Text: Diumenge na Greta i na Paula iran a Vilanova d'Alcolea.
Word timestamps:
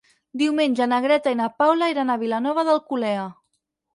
Diumenge 0.41 0.85
na 0.93 0.97
Greta 1.03 1.33
i 1.35 1.37
na 1.41 1.49
Paula 1.63 1.91
iran 1.95 2.11
a 2.13 2.17
Vilanova 2.23 2.63
d'Alcolea. 2.69 3.27